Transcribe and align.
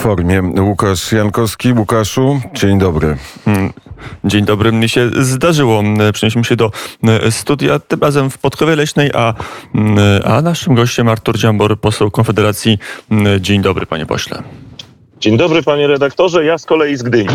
formie. 0.00 0.42
Łukasz 0.60 1.12
Jankowski. 1.12 1.72
Łukaszu, 1.72 2.40
dzień 2.54 2.78
dobry. 2.78 3.16
Mm, 3.46 3.72
dzień 4.24 4.44
dobry. 4.44 4.72
Mnie 4.72 4.88
się 4.88 5.10
zdarzyło. 5.20 5.82
Przenieśmy 6.12 6.44
się 6.44 6.56
do 6.56 6.70
e, 7.04 7.30
studia, 7.30 7.78
tym 7.78 8.00
razem 8.00 8.30
w 8.30 8.38
Podkowie 8.38 8.76
Leśnej, 8.76 9.10
a, 9.14 9.34
mm, 9.74 9.98
a 10.24 10.42
naszym 10.42 10.74
gościem 10.74 11.08
Artur 11.08 11.38
Dziambor, 11.38 11.80
poseł 11.80 12.10
Konfederacji. 12.10 12.78
Mm, 13.10 13.40
dzień 13.40 13.62
dobry, 13.62 13.86
panie 13.86 14.06
pośle. 14.06 14.42
Dzień 15.20 15.36
dobry, 15.36 15.62
panie 15.62 15.86
redaktorze. 15.86 16.44
Ja 16.44 16.58
z 16.58 16.66
kolei 16.66 16.96
z 16.96 17.02
Gdyni. 17.02 17.28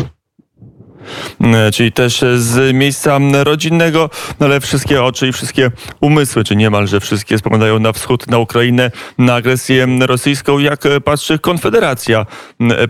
E, 1.41 1.71
czyli 1.71 1.91
też 1.91 2.23
z 2.37 2.73
miejsca 2.73 3.19
rodzinnego, 3.43 4.09
no 4.39 4.45
ale 4.45 4.59
wszystkie 4.59 5.03
oczy 5.03 5.27
i 5.27 5.31
wszystkie 5.31 5.71
umysły, 6.01 6.43
czy 6.43 6.55
niemalże 6.55 6.99
wszystkie 6.99 7.37
spoglądają 7.37 7.79
na 7.79 7.93
wschód, 7.93 8.27
na 8.27 8.37
Ukrainę, 8.37 8.91
na 9.17 9.33
agresję 9.33 9.87
rosyjską. 9.99 10.59
Jak 10.59 10.81
patrzy 11.03 11.39
Konfederacja, 11.39 12.25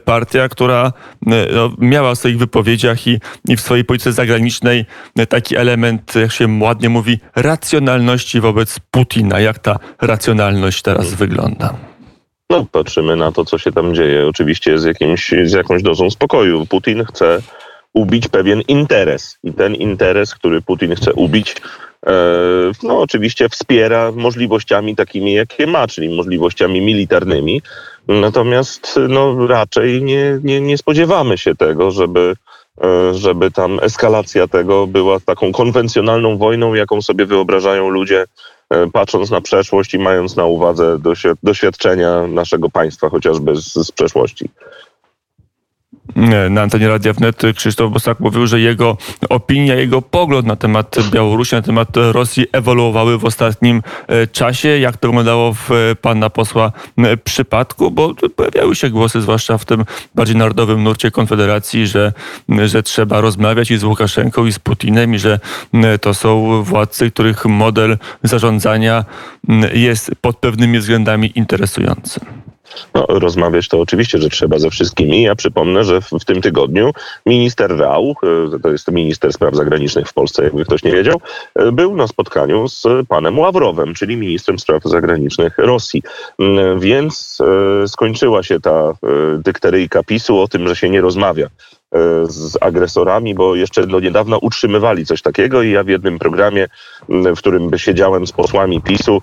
partia, 0.06 0.50
która 0.50 0.94
no, 1.26 1.36
miała 1.78 2.16
w 2.16 2.18
swoich 2.18 2.38
wypowiedziach 2.38 3.08
i, 3.08 3.20
i 3.48 3.58
w 3.58 3.62
swojej 3.62 3.86
polityce 3.86 4.14
zagranicznej 4.14 4.86
taki 5.30 5.56
element, 5.56 6.16
jak 6.16 6.32
się 6.32 6.60
ładnie 6.62 6.90
mówi, 6.90 7.20
racjonalności 7.36 8.42
wobec 8.42 8.80
Putina. 8.92 9.40
Jak 9.40 9.60
ta 9.60 9.80
racjonalność 10.02 10.82
teraz 10.82 11.14
wygląda? 11.14 11.76
No, 12.50 12.66
patrzymy 12.72 13.16
na 13.16 13.32
to, 13.32 13.46
co 13.46 13.58
się 13.58 13.72
tam 13.72 13.96
dzieje. 13.96 14.28
Oczywiście 14.28 14.80
z, 14.80 14.84
jakimś, 14.84 15.34
z 15.44 15.52
jakąś 15.52 15.84
dozą 15.84 16.10
spokoju. 16.10 16.66
Putin 16.66 17.06
chce 17.06 17.42
ubić 17.96 18.28
pewien 18.28 18.62
interes. 18.62 19.38
I 19.44 19.54
ten 19.54 19.76
interes, 19.76 20.36
który 20.36 20.62
Putin 20.62 20.96
chce 20.96 21.14
ubić, 21.14 21.56
e, 22.08 22.12
no 22.84 23.00
oczywiście 23.00 23.50
wspiera 23.50 24.12
możliwościami 24.12 24.96
takimi, 24.96 25.34
jakie 25.34 25.68
ma, 25.68 25.88
czyli 25.88 26.16
możliwościami 26.16 26.82
militarnymi. 26.82 27.62
Natomiast 28.08 29.00
no, 29.10 29.48
raczej 29.48 30.04
nie, 30.04 30.40
nie, 30.44 30.62
nie 30.62 30.78
spodziewamy 30.78 31.38
się 31.38 31.56
tego, 31.56 31.92
żeby, 31.92 32.36
e, 32.84 33.14
żeby 33.14 33.52
tam 33.52 33.80
eskalacja 33.82 34.48
tego 34.48 34.88
była 34.88 35.20
taką 35.20 35.52
konwencjonalną 35.52 36.38
wojną, 36.38 36.74
jaką 36.74 37.02
sobie 37.02 37.26
wyobrażają 37.26 37.90
ludzie, 37.90 38.26
e, 38.70 38.88
patrząc 38.92 39.30
na 39.30 39.42
przeszłość 39.42 39.94
i 39.94 40.00
mając 40.00 40.36
na 40.36 40.46
uwadze 40.46 41.00
doświadczenia 41.44 42.28
naszego 42.28 42.70
państwa, 42.70 43.10
chociażby 43.10 43.56
z, 43.56 43.74
z 43.74 43.92
przeszłości 43.92 44.50
na 46.50 46.62
antenie 46.62 46.88
Radia 46.88 47.14
Wnet 47.14 47.42
Krzysztof 47.56 47.92
Bosak 47.92 48.20
mówił, 48.20 48.48
że 48.48 48.60
jego 48.60 48.98
opinia, 49.30 49.76
jego 49.76 50.02
pogląd 50.02 50.48
na 50.48 50.56
temat 50.56 50.96
Białorusi, 51.12 51.56
na 51.56 51.62
temat 51.62 51.90
Rosji 51.94 52.46
ewoluowały 52.52 53.18
w 53.18 53.26
ostatnim 53.26 53.82
e, 54.08 54.28
czasie. 54.28 54.70
Jak 54.70 54.98
to 54.98 55.08
wyglądało 55.08 55.54
w 55.54 55.72
e, 55.72 55.96
pana 55.96 56.30
posła 56.30 56.72
przypadku? 57.24 57.92
Bo 57.92 58.14
pojawiały 58.36 58.76
się 58.76 58.90
głosy, 58.90 59.22
zwłaszcza 59.22 59.58
w 59.58 59.66
tym 59.66 59.86
bardziej 60.16 60.36
narodowym 60.36 60.84
nurcie 60.84 61.12
Konfederacji, 61.12 61.88
że, 61.88 62.14
że 62.66 62.84
trzeba 62.84 63.22
rozmawiać 63.22 63.72
i 63.72 63.78
z 63.78 63.84
Łukaszenką, 63.84 64.46
i 64.46 64.54
z 64.54 64.60
Putinem, 64.60 65.16
i 65.16 65.20
że 65.20 65.40
to 66.02 66.14
są 66.14 66.64
władcy, 66.64 67.12
których 67.12 67.46
model 67.46 67.98
zarządzania 68.24 69.06
jest 69.74 70.12
pod 70.22 70.38
pewnymi 70.38 70.80
względami 70.80 71.32
interesujący. 71.36 72.20
No, 72.94 73.06
rozmawiać 73.10 73.68
to 73.68 73.80
oczywiście, 73.80 74.18
że 74.18 74.30
trzeba 74.30 74.60
ze 74.60 74.70
wszystkimi. 74.70 75.22
Ja 75.22 75.36
przypomnę, 75.36 75.84
że 75.84 76.02
w, 76.02 76.10
w, 76.10 76.26
tym 76.26 76.42
tygodniu 76.42 76.92
minister 77.26 77.78
Rau, 77.78 78.16
e, 78.56 78.60
to 78.60 78.72
jest 78.72 78.92
minister 78.92 79.34
spraw 79.34 79.56
zagranicznych 79.56 80.08
w 80.08 80.14
Polsce, 80.14 80.44
jakby 80.44 80.66
ktoś 80.66 80.84
nie 80.84 80.92
wiedział, 80.92 81.22
e, 81.56 81.72
był 81.72 81.96
na 81.96 82.08
spotkaniu 82.08 82.68
z 82.68 82.84
panem 83.08 83.40
Ławrowem, 83.40 83.94
czyli 83.94 84.18
ministrem 84.18 84.60
spraw 84.60 84.84
zagranicznych 84.84 85.58
Rosji. 85.58 86.04
Mm, 86.40 86.80
więc 86.80 87.38
e, 87.84 87.88
skończyła 87.88 88.44
się 88.44 88.60
ta 88.60 88.94
dykteryjka 89.38 90.04
PiSu 90.04 90.40
o 90.40 90.48
tym, 90.48 90.68
że 90.68 90.76
się 90.76 90.90
nie 90.90 91.02
rozmawia 91.02 91.48
z 92.28 92.58
agresorami, 92.62 93.36
bo 93.36 93.56
jeszcze 93.56 93.88
do 93.88 94.00
niedawna 94.00 94.38
utrzymywali 94.38 95.06
coś 95.06 95.22
takiego 95.22 95.62
i 95.62 95.72
ja 95.72 95.84
w 95.84 95.88
jednym 95.88 96.20
programie, 96.20 96.68
w 97.10 97.38
którym 97.38 97.78
siedziałem 97.78 98.28
z 98.28 98.32
posłami 98.32 98.82
PiSu, 98.82 99.22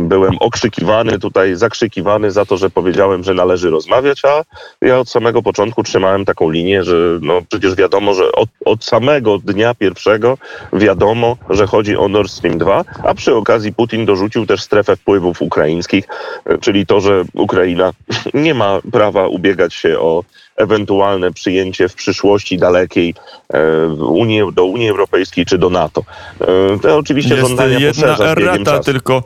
byłem 0.00 0.38
okrzykiwany, 0.40 1.18
tutaj 1.18 1.56
zakrzykiwany 1.56 2.30
za 2.30 2.44
to, 2.44 2.56
że 2.56 2.70
powiedziałem, 2.70 3.24
że 3.24 3.34
należy 3.34 3.70
rozmawiać, 3.70 4.22
a 4.24 4.42
ja 4.80 4.98
od 4.98 5.08
samego 5.08 5.42
początku 5.42 5.82
trzymałem 5.82 6.24
taką 6.24 6.50
linię, 6.50 6.84
że 6.84 6.96
no 7.22 7.42
przecież 7.48 7.74
wiadomo, 7.74 8.14
że 8.14 8.32
od, 8.32 8.48
od 8.64 8.84
samego 8.84 9.38
dnia 9.38 9.74
pierwszego 9.74 10.38
wiadomo, 10.72 11.36
że 11.50 11.66
chodzi 11.66 11.96
o 11.96 12.08
Nord 12.08 12.30
Stream 12.30 12.58
2, 12.58 12.84
a 13.04 13.14
przy 13.14 13.34
okazji 13.34 13.74
Putin 13.74 14.06
dorzucił 14.06 14.46
też 14.46 14.62
strefę 14.62 14.96
wpływów 14.96 15.42
ukraińskich, 15.42 16.04
e, 16.44 16.58
czyli 16.58 16.86
to, 16.86 17.00
że 17.00 17.24
Ukraina 17.34 17.92
nie 18.34 18.54
ma 18.54 18.80
prawa 18.92 19.26
ubiegać 19.26 19.74
się 19.74 19.98
o 19.98 20.24
ewentualne 20.56 21.32
przyjęcie 21.32 21.88
w 21.88 21.95
przyszłości 21.96 22.58
dalekiej 22.58 23.14
e, 23.48 23.86
Unii, 23.88 24.40
do 24.52 24.64
Unii 24.64 24.88
Europejskiej 24.88 25.46
czy 25.46 25.58
do 25.58 25.70
NATO. 25.70 26.04
E, 26.40 26.78
to 26.78 26.96
oczywiście 26.96 27.34
Jest 27.34 27.48
żądania 27.48 27.78
jedna 27.78 28.16
errata 28.18 28.78
tylko 28.78 29.22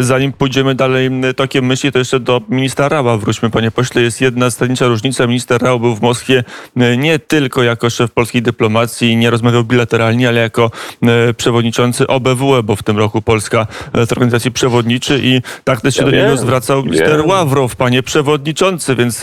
zanim 0.00 0.32
pójdziemy 0.32 0.74
dalej 0.74 1.10
tokiem 1.36 1.66
myśli, 1.66 1.92
to 1.92 1.98
jeszcze 1.98 2.20
do 2.20 2.42
ministra 2.48 2.88
Rała 2.88 3.16
wróćmy, 3.16 3.50
panie 3.50 3.70
pośle. 3.70 4.02
Jest 4.02 4.20
jedna 4.20 4.50
zasadnicza 4.50 4.86
różnica. 4.86 5.26
Minister 5.26 5.62
Rał 5.62 5.80
był 5.80 5.96
w 5.96 6.02
Moskwie 6.02 6.44
e, 6.76 6.96
nie 6.96 7.18
tylko 7.18 7.62
jako 7.62 7.90
szef 7.90 8.10
polskiej 8.10 8.42
dyplomacji, 8.42 9.16
nie 9.16 9.30
rozmawiał 9.30 9.64
bilateralnie, 9.64 10.28
ale 10.28 10.40
jako 10.40 10.70
e, 11.02 11.34
przewodniczący 11.34 12.06
OBWE, 12.06 12.62
bo 12.62 12.76
w 12.76 12.82
tym 12.82 12.98
roku 12.98 13.22
Polska 13.22 13.66
w 13.94 14.12
organizacji 14.12 14.52
przewodniczy 14.52 15.20
i 15.22 15.40
tak 15.64 15.80
też 15.80 15.94
się 15.94 16.04
ja 16.04 16.10
do 16.10 16.16
niego 16.16 16.36
zwracał 16.36 16.84
minister 16.84 17.16
wiem. 17.16 17.26
Ławrow, 17.26 17.76
panie 17.76 18.02
przewodniczący, 18.02 18.96
więc 18.96 19.20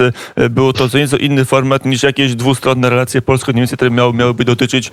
było 0.50 0.73
to 0.73 0.90
co 0.90 0.97
nieco 0.97 1.18
inny 1.18 1.46
format 1.46 1.85
niż 1.85 2.03
jakieś 2.03 2.35
dwustronne 2.35 2.90
relacje 2.90 3.22
polsko-niemieckie, 3.22 3.75
które 3.75 3.91
miały, 3.91 4.13
miałyby 4.13 4.46
dotyczyć 4.46 4.91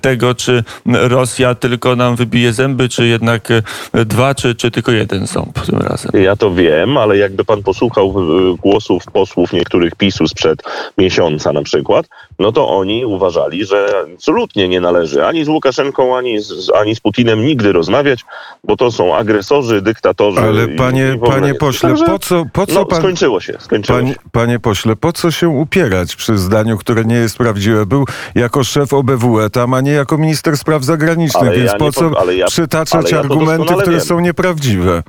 tego, 0.00 0.34
czy 0.34 0.64
Rosja 0.86 1.54
tylko 1.54 1.96
nam 1.96 2.16
wybije 2.16 2.52
zęby, 2.52 2.88
czy 2.88 3.06
jednak 3.06 3.48
dwa, 3.92 4.34
czy, 4.34 4.54
czy 4.54 4.70
tylko 4.70 4.83
tylko 4.84 4.98
jeden 4.98 5.26
ząb 5.26 5.66
tym 5.66 5.78
razem. 5.78 6.22
Ja 6.22 6.36
to 6.36 6.54
wiem, 6.54 6.96
ale 6.96 7.16
jakby 7.16 7.44
pan 7.44 7.62
posłuchał 7.62 8.14
głosów 8.62 9.04
posłów 9.12 9.52
niektórych 9.52 9.94
PiSu 9.94 10.28
sprzed 10.28 10.62
miesiąca 10.98 11.52
na 11.52 11.62
przykład, 11.62 12.06
no 12.38 12.52
to 12.52 12.68
oni 12.68 13.04
uważali, 13.04 13.64
że 13.64 13.86
absolutnie 14.14 14.68
nie 14.68 14.80
należy 14.80 15.26
ani 15.26 15.44
z 15.44 15.48
Łukaszenką, 15.48 16.16
ani 16.16 16.40
z, 16.40 16.70
ani 16.74 16.96
z 16.96 17.00
Putinem 17.00 17.44
nigdy 17.44 17.72
rozmawiać, 17.72 18.24
bo 18.64 18.76
to 18.76 18.90
są 18.90 19.16
agresorzy, 19.16 19.82
dyktatorzy. 19.82 20.40
Ale 20.40 20.68
panie, 20.68 21.12
i 21.16 21.30
panie 21.30 21.54
pośle, 21.54 21.88
Także, 21.88 22.04
po 22.04 22.18
co, 22.18 22.44
po 22.52 22.66
co 22.66 22.74
no, 22.74 22.86
pan... 22.86 22.98
skończyło 22.98 23.40
się, 23.40 23.56
skończyło 23.60 23.98
panie, 23.98 24.12
się. 24.12 24.18
Panie 24.32 24.60
pośle, 24.60 24.96
po 24.96 25.12
co 25.12 25.30
się 25.30 25.48
upierać 25.48 26.16
przy 26.16 26.38
zdaniu, 26.38 26.78
które 26.78 27.04
nie 27.04 27.16
jest 27.16 27.38
prawdziwe? 27.38 27.86
Był 27.86 28.04
jako 28.34 28.64
szef 28.64 28.92
OBWE 28.92 29.50
tam, 29.50 29.74
a 29.74 29.80
nie 29.80 29.92
jako 29.92 30.18
minister 30.18 30.58
spraw 30.58 30.84
zagranicznych, 30.84 31.42
ale 31.42 31.56
więc 31.56 31.72
ja 31.72 31.78
po 31.78 31.92
co 31.92 32.30
ja, 32.30 32.46
przytaczać 32.46 33.12
ja 33.12 33.20
argumenty, 33.20 33.74
które 33.74 33.96
wiem. 33.96 34.00
są 34.00 34.20
nieprawdziwe? 34.20 35.02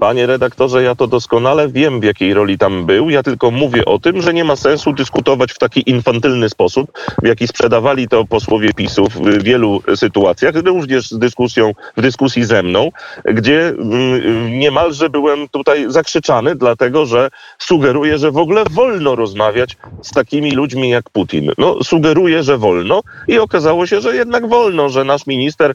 Panie 0.00 0.26
redaktorze, 0.26 0.82
ja 0.82 0.94
to 0.94 1.06
doskonale 1.06 1.68
wiem, 1.68 2.00
w 2.00 2.04
jakiej 2.04 2.34
roli 2.34 2.58
tam 2.58 2.86
był. 2.86 3.10
Ja 3.10 3.22
tylko 3.22 3.50
mówię 3.50 3.84
o 3.84 3.98
tym, 3.98 4.22
że 4.22 4.34
nie 4.34 4.44
ma 4.44 4.56
sensu 4.56 4.92
dyskutować 4.92 5.52
w 5.52 5.58
taki 5.58 5.90
infantylny 5.90 6.48
sposób, 6.48 6.98
w 7.22 7.26
jaki 7.26 7.48
sprzedawali 7.48 8.08
to 8.08 8.24
posłowie 8.24 8.72
PiSu 8.72 9.06
w 9.08 9.42
wielu 9.42 9.82
sytuacjach, 9.96 10.54
również 10.54 11.10
z 11.10 11.18
dyskusją, 11.18 11.72
w 11.96 12.02
dyskusji 12.02 12.44
ze 12.44 12.62
mną, 12.62 12.90
gdzie 13.24 13.68
mm, 13.68 14.58
niemalże 14.58 15.10
byłem 15.10 15.48
tutaj 15.48 15.84
zakrzyczany, 15.88 16.54
dlatego 16.54 17.06
że 17.06 17.30
sugeruję, 17.58 18.18
że 18.18 18.30
w 18.30 18.38
ogóle 18.38 18.64
wolno 18.70 19.14
rozmawiać 19.14 19.76
z 20.02 20.10
takimi 20.10 20.50
ludźmi 20.50 20.90
jak 20.90 21.10
Putin. 21.10 21.52
No, 21.58 21.84
sugeruję, 21.84 22.42
że 22.42 22.58
wolno 22.58 23.02
i 23.28 23.38
okazało 23.38 23.86
się, 23.86 24.00
że 24.00 24.16
jednak 24.16 24.48
wolno, 24.48 24.88
że 24.88 25.04
nasz 25.04 25.26
minister 25.26 25.74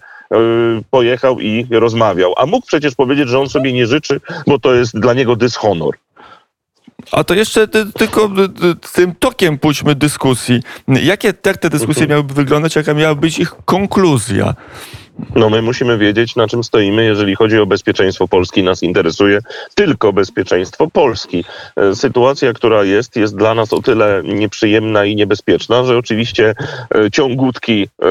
pojechał 0.89 1.39
i 1.39 1.67
rozmawiał. 1.71 2.33
A 2.37 2.45
mógł 2.45 2.67
przecież 2.67 2.95
powiedzieć, 2.95 3.29
że 3.29 3.39
on 3.39 3.49
sobie 3.49 3.73
nie 3.73 3.87
życzy, 3.87 4.21
bo 4.47 4.59
to 4.59 4.73
jest 4.73 4.99
dla 4.99 5.13
niego 5.13 5.35
dyshonor. 5.35 5.97
A 7.11 7.23
to 7.23 7.33
jeszcze 7.33 7.67
tylko 7.97 8.29
tym 8.93 9.15
tokiem 9.19 9.57
pójdźmy 9.57 9.95
dyskusji. 9.95 10.63
Jakie 10.87 11.33
jak 11.45 11.57
te 11.57 11.69
dyskusje 11.69 12.03
mhm. 12.03 12.09
miałyby 12.09 12.33
wyglądać, 12.33 12.75
jaka 12.75 12.93
miała 12.93 13.15
być 13.15 13.39
ich 13.39 13.55
konkluzja? 13.65 14.55
No 15.35 15.49
my 15.49 15.61
musimy 15.61 15.97
wiedzieć, 15.97 16.35
na 16.35 16.47
czym 16.47 16.63
stoimy, 16.63 17.05
jeżeli 17.05 17.35
chodzi 17.35 17.59
o 17.59 17.65
bezpieczeństwo 17.65 18.27
Polski. 18.27 18.63
Nas 18.63 18.83
interesuje 18.83 19.39
tylko 19.75 20.13
bezpieczeństwo 20.13 20.87
Polski. 20.87 21.43
E, 21.75 21.95
sytuacja, 21.95 22.53
która 22.53 22.83
jest, 22.83 23.15
jest 23.15 23.35
dla 23.35 23.55
nas 23.55 23.73
o 23.73 23.81
tyle 23.81 24.21
nieprzyjemna 24.25 25.05
i 25.05 25.15
niebezpieczna, 25.15 25.83
że 25.83 25.97
oczywiście 25.97 26.55
e, 26.95 27.11
ciągutki 27.11 27.83
e, 27.83 28.05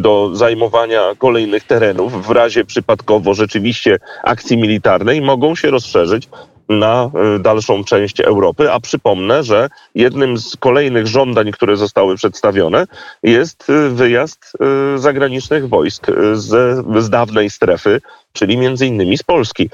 do 0.00 0.30
zajmowania 0.32 1.02
kolejnych 1.18 1.64
terenów 1.64 2.26
w 2.26 2.30
razie 2.30 2.64
przypadkowo 2.64 3.34
rzeczywiście 3.34 3.98
akcji 4.24 4.56
militarnej 4.56 5.20
mogą 5.20 5.54
się 5.54 5.70
rozszerzyć 5.70 6.28
na 6.70 7.10
y, 7.36 7.38
dalszą 7.38 7.84
część 7.84 8.20
Europy. 8.20 8.72
A 8.72 8.80
przypomnę, 8.80 9.42
że 9.42 9.68
jednym 9.94 10.38
z 10.38 10.56
kolejnych 10.56 11.06
żądań, 11.06 11.50
które 11.52 11.76
zostały 11.76 12.16
przedstawione, 12.16 12.86
jest 13.22 13.70
y, 13.70 13.90
wyjazd 13.90 14.52
y, 14.94 14.98
zagranicznych 14.98 15.68
wojsk 15.68 16.06
z, 16.32 16.46
z 17.04 17.10
dawnej 17.10 17.50
strefy, 17.50 18.00
czyli 18.32 18.56
między 18.56 18.86
innymi 18.86 19.18
z 19.18 19.22
Polski. 19.22 19.70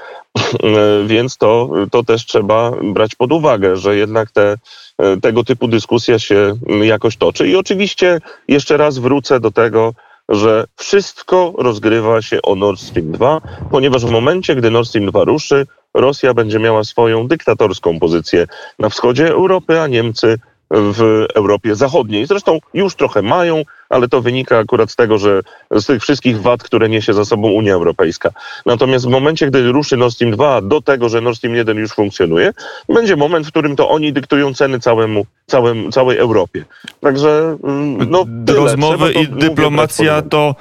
Więc 1.07 1.37
to, 1.37 1.69
to 1.91 2.03
też 2.03 2.25
trzeba 2.25 2.71
brać 2.83 3.15
pod 3.15 3.31
uwagę, 3.31 3.77
że 3.77 3.95
jednak 3.95 4.31
te 4.31 4.55
tego 5.21 5.43
typu 5.43 5.67
dyskusja 5.67 6.19
się 6.19 6.53
jakoś 6.81 7.17
toczy. 7.17 7.47
I 7.47 7.55
oczywiście 7.55 8.21
jeszcze 8.47 8.77
raz 8.77 8.97
wrócę 8.97 9.39
do 9.39 9.51
tego, 9.51 9.93
że 10.29 10.65
wszystko 10.75 11.53
rozgrywa 11.57 12.21
się 12.21 12.41
o 12.41 12.55
Nord 12.55 12.79
Stream 12.79 13.11
2, 13.11 13.41
ponieważ 13.71 14.05
w 14.05 14.11
momencie, 14.11 14.55
gdy 14.55 14.71
Nord 14.71 14.87
Stream 14.87 15.05
2 15.05 15.23
ruszy, 15.23 15.67
Rosja 15.93 16.33
będzie 16.33 16.59
miała 16.59 16.83
swoją 16.83 17.27
dyktatorską 17.27 17.99
pozycję 17.99 18.47
na 18.79 18.89
wschodzie 18.89 19.27
Europy, 19.27 19.81
a 19.81 19.87
Niemcy 19.87 20.39
w 20.71 21.25
Europie 21.35 21.75
Zachodniej. 21.75 22.25
Zresztą 22.25 22.59
już 22.73 22.95
trochę 22.95 23.21
mają, 23.21 23.63
ale 23.89 24.07
to 24.07 24.21
wynika 24.21 24.57
akurat 24.57 24.91
z 24.91 24.95
tego, 24.95 25.17
że 25.17 25.41
z 25.71 25.85
tych 25.85 26.01
wszystkich 26.01 26.41
wad, 26.41 26.63
które 26.63 26.89
niesie 26.89 27.13
za 27.13 27.25
sobą 27.25 27.51
Unia 27.51 27.73
Europejska. 27.73 28.29
Natomiast 28.65 29.05
w 29.05 29.09
momencie, 29.09 29.47
gdy 29.47 29.71
ruszy 29.71 29.97
Nord 29.97 30.13
Stream 30.13 30.31
2 30.31 30.61
do 30.61 30.81
tego, 30.81 31.09
że 31.09 31.21
Nord 31.21 31.37
Stream 31.37 31.55
1 31.55 31.77
już 31.77 31.93
funkcjonuje, 31.93 32.53
będzie 32.89 33.15
moment, 33.15 33.47
w 33.47 33.49
którym 33.49 33.75
to 33.75 33.89
oni 33.89 34.13
dyktują 34.13 34.53
ceny 34.53 34.79
całemu, 34.79 35.25
całym, 35.45 35.91
całej 35.91 36.17
Europie. 36.17 36.65
Także 37.01 37.57
mm, 37.63 38.09
no, 38.09 38.25
tyle. 38.45 38.59
rozmowy 38.59 39.13
i 39.13 39.27
dyplomacja 39.27 40.21
to 40.21 40.55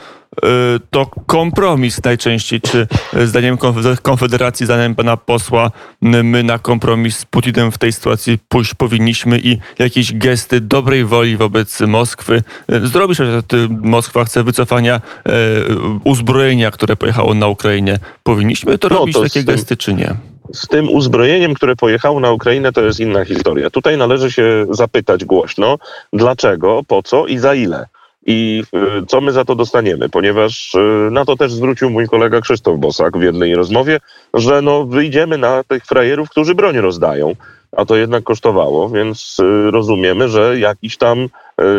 to 0.91 1.07
kompromis 1.27 2.05
najczęściej, 2.05 2.61
czy 2.61 2.87
zdaniem 3.25 3.59
Konfederacji, 4.03 4.67
zdaniem 4.67 4.95
pana 4.95 5.17
posła, 5.17 5.71
my 6.01 6.43
na 6.43 6.59
kompromis 6.59 7.19
z 7.19 7.25
Putinem 7.25 7.73
w 7.73 7.79
tej 7.79 7.93
sytuacji 7.93 8.39
pójść 8.49 8.75
powinniśmy 8.75 9.39
i 9.39 9.59
jakieś 9.79 10.13
gesty 10.13 10.61
dobrej 10.61 11.05
woli 11.05 11.37
wobec 11.37 11.81
Moskwy 11.81 12.43
y, 12.73 12.87
zrobić, 12.87 13.19
że 13.19 13.43
Moskwa 13.69 14.25
chce 14.25 14.43
wycofania 14.43 14.97
y, 14.97 15.33
uzbrojenia, 16.05 16.71
które 16.71 16.97
pojechało 16.97 17.35
na 17.35 17.49
Ukrainę. 17.49 17.99
Powinniśmy 18.23 18.79
to 18.79 18.89
no, 18.89 18.99
robić, 18.99 19.15
to 19.15 19.23
takie 19.23 19.45
tym, 19.45 19.55
gesty, 19.55 19.77
czy 19.77 19.95
nie? 19.95 20.15
Z 20.53 20.69
tym 20.69 20.89
uzbrojeniem, 20.89 21.55
które 21.55 21.77
pojechało 21.77 22.21
na 22.21 22.31
Ukrainę, 22.31 22.73
to 22.73 22.81
jest 22.81 23.01
inna 23.01 23.25
historia. 23.25 23.71
Tutaj 23.71 23.97
należy 23.97 24.33
się 24.33 24.67
zapytać 24.71 25.25
głośno, 25.25 25.79
dlaczego, 26.13 26.83
po 26.89 27.03
co 27.03 27.27
i 27.27 27.39
za 27.39 27.55
ile 27.55 27.87
i 28.27 28.63
y, 29.03 29.07
co 29.07 29.21
my 29.21 29.33
za 29.33 29.45
to 29.45 29.55
dostaniemy, 29.55 30.09
ponieważ 30.09 30.75
y, 30.75 31.11
na 31.11 31.25
to 31.25 31.37
też 31.37 31.53
zwrócił 31.53 31.91
mój 31.91 32.09
kolega 32.09 32.41
Krzysztof 32.41 32.79
Bosak 32.79 33.19
w 33.19 33.23
jednej 33.23 33.55
rozmowie, 33.55 34.01
że 34.35 34.63
no 34.63 34.85
wyjdziemy 34.85 35.39
na 35.39 35.65
tych 35.65 35.87
frajerów, 35.87 36.31
którzy 36.31 36.55
broń 36.55 36.79
rozdają. 36.79 37.33
A 37.77 37.85
to 37.85 37.97
jednak 37.97 38.25
kosztowało, 38.25 38.89
więc 38.89 39.37
y, 39.39 39.71
rozumiemy, 39.71 40.29
że 40.29 40.59
jakiś 40.59 40.97
tam, 40.97 41.29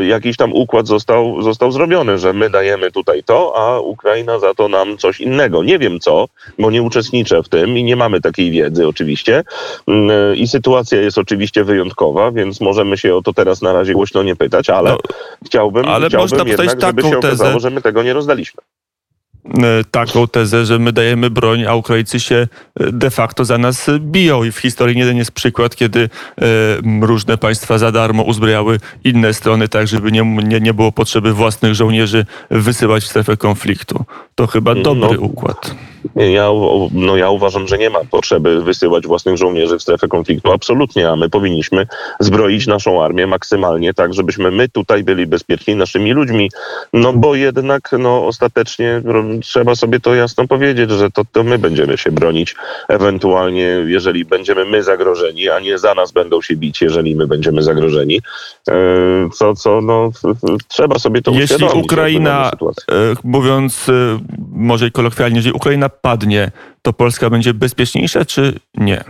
jakiś 0.08 0.38
tam 0.38 0.54
układ 0.54 0.88
został, 0.88 1.42
został 1.42 1.72
zrobiony, 1.72 2.18
że 2.18 2.34
my 2.34 2.50
dajemy 2.50 2.92
tutaj 2.92 3.24
to, 3.24 3.54
a 3.56 3.80
Ukraina 3.80 4.40
za 4.40 4.54
to 4.54 4.68
nam 4.68 4.98
coś 4.98 5.22
innego. 5.22 5.64
Nie 5.64 5.80
wiem 5.80 6.00
co, 6.00 6.28
bo 6.60 6.72
nie 6.72 6.82
uczestniczę 6.82 7.44
w 7.44 7.50
tym 7.50 7.78
i 7.78 7.84
nie 7.84 7.96
mamy 7.96 8.22
takiej 8.22 8.52
wiedzy 8.52 8.88
oczywiście. 8.88 9.44
Y, 9.90 10.36
I 10.36 10.48
sytuacja 10.48 11.02
jest 11.02 11.18
oczywiście 11.18 11.64
wyjątkowa, 11.64 12.32
więc 12.32 12.62
możemy 12.62 12.98
się 12.98 13.16
o 13.16 13.22
to 13.22 13.34
teraz 13.34 13.62
na 13.62 13.74
razie 13.74 13.94
głośno 13.94 14.24
nie 14.24 14.36
pytać, 14.36 14.70
ale 14.70 14.90
no, 14.90 14.98
chciałbym, 15.46 15.86
ale 15.86 16.08
chciałbym 16.08 16.48
jednak, 16.48 16.82
żeby 16.82 17.02
się 17.02 17.18
okazało, 17.18 17.52
tezę, 17.52 17.60
że 17.60 17.70
my 17.70 17.82
tego 17.82 18.04
nie 18.04 18.14
rozdaliśmy. 18.14 18.62
E, 19.64 19.84
taką 19.92 20.28
tezę, 20.28 20.66
że 20.66 20.80
my 20.80 20.92
dajemy 20.92 21.30
broń, 21.30 21.66
a 21.66 21.76
Ukraińcy 21.76 22.20
się 22.20 22.48
e, 22.80 22.92
de 22.92 23.10
facto 23.10 23.46
za 23.46 23.58
nas 23.58 23.90
biją. 24.00 24.44
I 24.44 24.52
w 24.52 24.58
historii 24.58 24.96
nie 24.96 25.02
jeden 25.02 25.18
jest 25.18 25.32
przykład, 25.32 25.76
kiedy 25.76 26.00
e, 26.00 26.46
różne 27.02 27.38
państwa 27.38 27.78
za 27.78 27.92
darmo 27.92 28.24
uzbrojały 28.24 28.80
inne 29.04 29.34
strony, 29.34 29.68
tak 29.68 29.88
żeby 29.88 30.12
nie, 30.12 30.22
nie, 30.26 30.60
nie 30.60 30.74
było 30.74 30.92
potrzeby 30.92 31.34
własnych 31.34 31.76
żołnierzy 31.76 32.26
wysyłać 32.52 33.04
w 33.04 33.08
strefę 33.08 33.38
konfliktu. 33.38 34.04
To 34.36 34.48
chyba 34.48 34.76
no, 34.76 34.82
dobry 34.82 35.18
no, 35.18 35.22
układ. 35.22 35.76
Ja, 36.16 36.50
no 36.92 37.18
ja 37.18 37.30
uważam, 37.30 37.68
że 37.68 37.78
nie 37.78 37.90
ma 37.90 38.00
potrzeby 38.12 38.64
wysyłać 38.64 39.08
własnych 39.08 39.38
żołnierzy 39.38 39.78
w 39.78 39.82
strefę 39.82 40.08
konfliktu. 40.08 40.52
Absolutnie, 40.52 41.10
a 41.10 41.16
my 41.16 41.30
powinniśmy 41.30 41.88
zbroić 42.20 42.68
naszą 42.68 43.04
armię 43.04 43.28
maksymalnie 43.28 43.94
tak, 43.94 44.14
żebyśmy 44.14 44.52
my 44.52 44.70
tutaj 44.70 45.04
byli 45.04 45.28
bezpieczni 45.28 45.76
naszymi 45.76 46.14
ludźmi. 46.14 46.52
No 46.94 47.14
bo 47.14 47.36
jednak 47.36 47.90
no, 48.00 48.26
ostatecznie 48.26 49.02
trzeba 49.40 49.76
sobie 49.76 50.00
to 50.00 50.16
jasno 50.16 50.48
powiedzieć, 50.48 50.92
że 50.92 51.12
to, 51.12 51.26
to 51.32 51.44
my 51.44 51.60
będziemy 51.60 51.98
się 51.98 52.12
bronić 52.12 52.56
ewentualnie, 52.88 53.68
jeżeli 53.88 54.26
będziemy 54.26 54.66
my 54.66 54.84
zagrożeni, 54.84 55.50
a 55.50 55.60
nie 55.60 55.78
za 55.78 55.96
nas 55.96 56.12
będą 56.12 56.42
się 56.42 56.56
bić, 56.56 56.82
jeżeli 56.82 57.16
my 57.16 57.28
będziemy 57.28 57.64
zagrożeni. 57.64 58.22
E, 58.70 58.74
co, 59.34 59.56
co 59.56 59.82
no, 59.82 60.12
trzeba 60.68 61.00
sobie 61.00 61.22
to 61.22 61.32
Jeśli 61.32 61.66
Ukraina, 61.66 62.52
e, 62.92 62.94
mówiąc 63.24 63.90
e, 63.90 64.20
może 64.52 64.92
kolokwialnie, 64.92 65.36
jeżeli 65.36 65.56
Ukraina 65.56 65.90
padnie, 65.90 66.52
to 66.82 66.94
Polska 66.94 67.30
będzie 67.30 67.54
bezpieczniejsza, 67.54 68.26
czy 68.26 68.60
nie? 68.78 69.04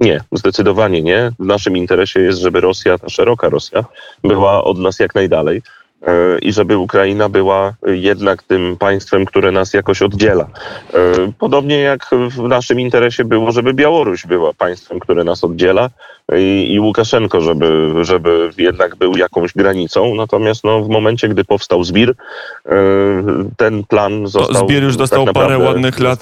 Nie, 0.00 0.20
zdecydowanie 0.32 1.02
nie. 1.02 1.32
W 1.38 1.44
naszym 1.44 1.76
interesie 1.76 2.20
jest, 2.20 2.38
żeby 2.38 2.60
Rosja, 2.60 2.98
ta 2.98 3.08
szeroka 3.08 3.48
Rosja, 3.48 3.84
była 4.24 4.64
od 4.64 4.78
nas 4.78 4.98
jak 4.98 5.14
najdalej. 5.14 5.62
E, 6.02 6.38
i 6.38 6.52
żeby 6.52 6.78
Ukraina 6.78 7.28
była 7.28 7.74
jednak 7.86 8.42
tym 8.42 8.76
państwem, 8.78 9.24
które 9.24 9.52
nas 9.52 9.74
jakoś 9.74 10.02
oddziela. 10.02 10.46
E, 10.94 10.98
podobnie 11.38 11.80
jak 11.80 12.10
w 12.30 12.48
naszym 12.48 12.80
interesie 12.80 13.24
było, 13.24 13.52
żeby 13.52 13.74
Białoruś 13.74 14.26
była 14.26 14.52
państwem, 14.52 15.00
które 15.00 15.24
nas 15.24 15.44
oddziela 15.44 15.90
i, 16.36 16.72
i 16.72 16.80
Łukaszenko, 16.80 17.40
żeby, 17.40 17.92
żeby 18.02 18.50
jednak 18.58 18.96
był 18.96 19.16
jakąś 19.16 19.52
granicą. 19.52 20.14
Natomiast 20.14 20.64
no, 20.64 20.80
w 20.80 20.88
momencie, 20.88 21.28
gdy 21.28 21.44
powstał 21.44 21.84
Zbir, 21.84 22.10
e, 22.10 22.74
ten 23.56 23.84
plan 23.84 24.26
został... 24.26 24.54
To 24.54 24.66
Zbir 24.68 24.82
już 24.82 24.96
dostał 24.96 25.24
tak 25.24 25.34
parę 25.34 25.58
ładnych 25.58 26.00
lat 26.00 26.20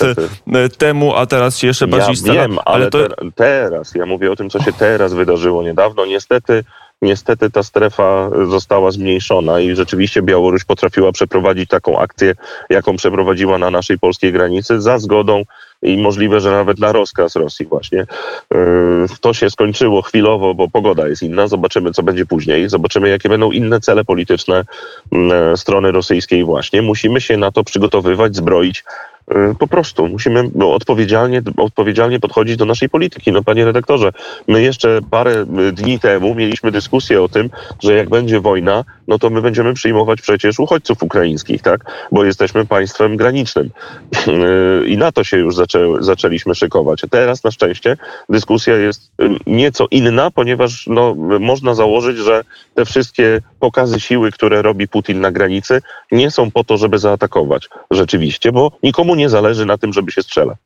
temu, 0.79 1.15
a 1.15 1.27
teraz 1.27 1.59
się 1.59 1.67
jeszcze 1.67 1.87
bardziej 1.87 2.09
ja 2.09 2.17
stara. 2.17 2.35
wiem, 2.35 2.59
ale, 2.65 2.77
ale 2.77 2.91
to... 2.91 2.99
teraz, 3.35 3.95
ja 3.95 4.07
mówię 4.07 4.33
o 4.33 4.37
tym, 4.37 4.51
co 4.51 4.61
się 4.61 4.73
teraz 4.73 5.15
wydarzyło 5.15 5.63
niedawno. 5.63 6.07
Niestety 6.07 6.65
Niestety 7.03 7.51
ta 7.51 7.63
strefa 7.63 8.31
została 8.49 8.91
zmniejszona 8.91 9.61
i 9.61 9.77
rzeczywiście 9.77 10.23
Białoruś 10.23 10.65
potrafiła 10.65 11.13
przeprowadzić 11.13 11.69
taką 11.69 11.99
akcję, 11.99 12.35
jaką 12.71 12.97
przeprowadziła 12.97 13.59
na 13.59 13.71
naszej 13.71 13.99
polskiej 13.99 14.33
granicy 14.33 14.81
za 14.81 14.99
zgodą 14.99 15.45
i 15.83 15.97
możliwe, 15.97 16.41
że 16.41 16.51
nawet 16.51 16.79
na 16.79 16.93
rozkaz 16.93 17.37
Rosji 17.37 17.67
właśnie. 17.67 18.07
Yy, 18.51 19.07
to 19.21 19.35
się 19.35 19.51
skończyło 19.51 20.03
chwilowo, 20.03 20.55
bo 20.55 20.71
pogoda 20.71 21.09
jest 21.09 21.23
inna. 21.23 21.49
Zobaczymy, 21.49 21.93
co 21.93 22.03
będzie 22.03 22.27
później. 22.27 22.69
Zobaczymy, 22.69 23.09
jakie 23.09 23.29
będą 23.29 23.51
inne 23.51 23.81
cele 23.81 24.05
polityczne 24.05 24.65
yy, 25.13 25.57
strony 25.57 25.93
rosyjskiej 25.93 26.45
właśnie. 26.45 26.83
Musimy 26.83 27.21
się 27.21 27.37
na 27.37 27.53
to 27.53 27.65
przygotowywać, 27.65 28.37
zbroić. 28.37 28.85
Y, 29.33 29.55
po 29.59 29.67
prostu 29.67 30.09
musimy 30.09 30.51
no, 30.55 30.75
odpowiedzialnie, 30.75 31.43
odpowiedzialnie 31.57 32.21
podchodzić 32.21 32.57
do 32.57 32.65
naszej 32.65 32.89
polityki. 32.89 33.33
No 33.33 33.43
panie 33.43 33.65
redaktorze, 33.65 34.13
my 34.49 34.63
jeszcze 34.63 35.01
parę 35.11 35.47
y, 35.69 35.73
dni 35.73 36.01
temu 36.01 36.35
mieliśmy 36.35 36.71
dyskusję 36.71 37.23
o 37.23 37.29
tym, 37.29 37.51
że 37.83 37.95
jak 37.95 38.11
będzie 38.11 38.41
wojna, 38.41 38.85
no 39.09 39.19
to 39.19 39.31
my 39.31 39.43
będziemy 39.43 39.75
przyjmować 39.75 40.21
przecież 40.23 40.59
uchodźców 40.59 41.03
ukraińskich, 41.03 41.63
tak? 41.63 42.09
Bo 42.13 42.25
jesteśmy 42.25 42.67
państwem 42.67 43.17
granicznym. 43.17 43.71
Y, 44.35 44.87
I 44.87 44.97
na 44.97 45.13
to 45.13 45.25
się 45.25 45.37
już 45.37 45.55
zaczę, 45.55 45.87
zaczęliśmy 46.01 46.55
szykować. 46.55 47.03
Teraz 47.11 47.45
na 47.45 47.51
szczęście 47.51 47.97
dyskusja 48.29 48.77
jest 48.77 49.11
nieco 49.47 49.87
inna, 49.91 50.31
ponieważ 50.31 50.87
no, 50.87 51.15
można 51.41 51.75
założyć, 51.75 52.19
że 52.19 52.45
te 52.75 52.85
wszystkie 52.85 53.41
pokazy 53.61 54.01
siły, 54.01 54.33
które 54.33 54.63
robi 54.63 54.89
Putin 54.89 55.21
na 55.21 55.31
granicy, 55.31 55.83
nie 56.13 56.31
są 56.31 56.51
po 56.51 56.65
to, 56.65 56.77
żeby 56.77 56.99
zaatakować 56.99 57.69
rzeczywiście, 57.91 58.53
bo 58.53 58.73
nikomu 58.83 59.14
nie 59.15 59.29
zależy 59.29 59.67
na 59.67 59.79
tym, 59.79 59.93
żeby 59.93 60.13
się 60.13 60.23
strzelać. 60.23 60.59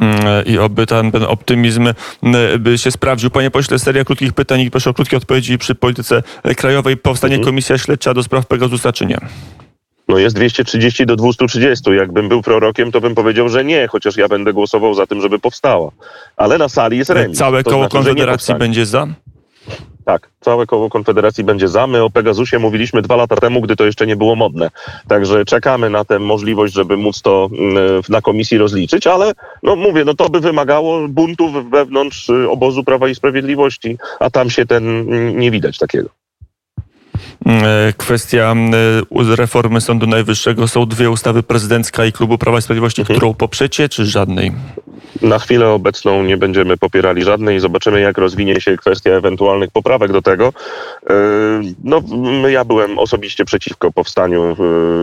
Mm, 0.00 0.44
I 0.46 0.58
oby 0.58 0.86
ten, 0.86 1.12
ten 1.12 1.22
optymizm 1.22 1.88
mm, 2.22 2.62
by 2.62 2.78
się 2.78 2.90
sprawdził. 2.90 3.30
Panie 3.30 3.50
pośle, 3.50 3.78
seria 3.78 4.04
krótkich 4.04 4.32
pytań 4.32 4.60
i 4.60 4.70
proszę 4.70 4.90
o 4.90 4.94
krótkie 4.94 5.16
odpowiedzi 5.16 5.58
przy 5.58 5.74
polityce 5.74 6.22
krajowej. 6.56 6.96
Powstanie 6.96 7.34
mhm. 7.34 7.46
komisja 7.46 7.78
śledcza 7.78 8.14
do 8.14 8.22
spraw 8.22 8.46
Pegasusa 8.46 8.92
czy 8.92 9.06
nie? 9.06 9.18
No 10.08 10.18
jest 10.18 10.36
230 10.36 11.06
do 11.06 11.16
230. 11.16 11.90
Jakbym 11.90 12.28
był 12.28 12.42
prorokiem, 12.42 12.92
to 12.92 13.00
bym 13.00 13.14
powiedział, 13.14 13.48
że 13.48 13.64
nie, 13.64 13.88
chociaż 13.88 14.16
ja 14.16 14.28
będę 14.28 14.52
głosował 14.52 14.94
za 14.94 15.06
tym, 15.06 15.20
żeby 15.20 15.38
powstała. 15.38 15.90
Ale 16.36 16.58
na 16.58 16.68
sali 16.68 16.98
jest 16.98 17.10
remis. 17.10 17.38
Całe 17.38 17.62
koło 17.62 17.76
znaczy, 17.76 17.92
Konfederacji 17.92 18.54
będzie 18.54 18.86
za? 18.86 19.06
Tak, 20.04 20.30
całe 20.40 20.66
koło 20.66 20.90
Konfederacji 20.90 21.44
będzie 21.44 21.68
za. 21.68 21.86
My 21.86 22.02
o 22.02 22.10
Pegasusie 22.10 22.58
mówiliśmy 22.58 23.02
dwa 23.02 23.16
lata 23.16 23.36
temu, 23.36 23.60
gdy 23.60 23.76
to 23.76 23.84
jeszcze 23.84 24.06
nie 24.06 24.16
było 24.16 24.36
modne. 24.36 24.70
Także 25.08 25.44
czekamy 25.44 25.90
na 25.90 26.04
tę 26.04 26.18
możliwość, 26.18 26.74
żeby 26.74 26.96
móc 26.96 27.22
to 27.22 27.50
mm, 27.52 28.02
na 28.08 28.20
komisji 28.20 28.58
rozliczyć, 28.58 29.06
ale 29.06 29.32
no 29.62 29.76
mówię, 29.76 30.04
no 30.04 30.14
to 30.14 30.28
by 30.28 30.40
wymagało 30.40 31.08
buntów 31.08 31.70
wewnątrz 31.70 32.28
y, 32.28 32.50
obozu 32.50 32.84
Prawa 32.84 33.08
i 33.08 33.14
Sprawiedliwości, 33.14 33.98
a 34.20 34.30
tam 34.30 34.50
się 34.50 34.66
ten 34.66 34.88
mm, 34.88 35.40
nie 35.40 35.50
widać 35.50 35.78
takiego. 35.78 36.08
E, 37.46 37.92
kwestia 37.96 38.54
reformy 39.36 39.80
Sądu 39.80 40.06
Najwyższego. 40.06 40.68
Są 40.68 40.86
dwie 40.86 41.10
ustawy 41.10 41.42
prezydencka 41.42 42.04
i 42.04 42.12
Klubu 42.12 42.38
Prawa 42.38 42.58
i 42.58 42.62
Sprawiedliwości, 42.62 43.00
mhm. 43.00 43.16
którą 43.16 43.34
poprzecie, 43.34 43.88
czy 43.88 44.06
żadnej? 44.06 44.52
Na 45.22 45.38
chwilę 45.38 45.68
obecną 45.68 46.22
nie 46.22 46.36
będziemy 46.36 46.76
popierali 46.76 47.22
żadnej. 47.22 47.60
Zobaczymy, 47.60 48.00
jak 48.00 48.18
rozwinie 48.18 48.60
się 48.60 48.76
kwestia 48.76 49.10
ewentualnych 49.10 49.70
poprawek 49.70 50.12
do 50.12 50.22
tego. 50.22 50.52
E, 51.10 51.14
no, 51.84 52.02
ja 52.48 52.64
byłem 52.64 52.98
osobiście 52.98 53.44
przeciwko 53.44 53.92
powstaniu 53.92 54.56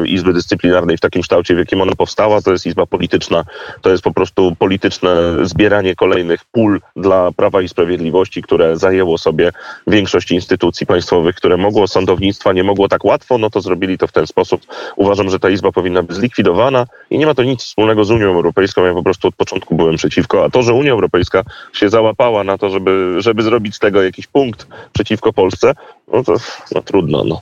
e, 0.03 0.07
Izby 0.07 0.33
Dyscyplinarnej 0.33 0.97
w 0.97 0.99
takim 0.99 1.21
kształcie, 1.21 1.55
w 1.55 1.57
jakim 1.57 1.81
ona 1.81 1.95
powstała. 1.95 2.41
To 2.41 2.51
jest 2.51 2.65
izba 2.65 2.85
polityczna. 2.85 3.43
To 3.81 3.89
jest 3.89 4.03
po 4.03 4.13
prostu 4.13 4.55
polityczne 4.59 5.15
zbieranie 5.41 5.95
kolejnych 5.95 6.45
pól 6.45 6.81
dla 6.95 7.31
Prawa 7.31 7.61
i 7.61 7.67
Sprawiedliwości, 7.67 8.41
które 8.41 8.77
zajęło 8.77 9.17
sobie 9.17 9.51
większość 9.87 10.31
instytucji 10.31 10.87
państwowych, 10.87 11.35
które 11.35 11.57
mogło 11.57 11.87
sądownictwa, 11.87 12.53
nie 12.53 12.63
mogło 12.63 12.87
tak 12.87 13.05
łatwo, 13.05 13.37
no 13.37 13.49
to 13.49 13.61
zrobili 13.61 13.97
to 13.97 14.07
w 14.07 14.11
ten 14.11 14.27
sposób. 14.27 14.61
Uważam, 14.95 15.29
że 15.29 15.39
ta 15.39 15.49
izba 15.49 15.71
powinna 15.71 16.03
być 16.03 16.17
zlikwidowana 16.17 16.85
i 17.11 17.17
nie 17.17 17.25
ma 17.25 17.33
to 17.33 17.43
nic 17.43 17.63
wspólnego 17.63 18.05
z 18.05 18.11
Unią 18.11 18.27
Europejską. 18.27 18.85
Ja 18.85 18.93
po 18.93 19.03
prostu 19.03 19.27
od 19.27 19.35
początku 19.35 19.75
byłem 19.75 19.95
przeciwko, 19.95 20.45
a 20.45 20.49
to, 20.49 20.63
że 20.63 20.73
Unia 20.73 20.91
Europejska 20.91 21.43
się 21.73 21.89
załapała 21.89 22.43
na 22.43 22.57
to, 22.57 22.69
żeby, 22.69 23.15
żeby 23.17 23.43
zrobić 23.43 23.75
z 23.75 23.79
tego 23.79 24.03
jakiś 24.03 24.27
punkt 24.27 24.67
przeciwko 24.93 25.33
Polsce, 25.33 25.73
no 26.13 26.23
to 26.23 26.35
no, 26.75 26.81
trudno. 26.81 27.23
No. 27.23 27.41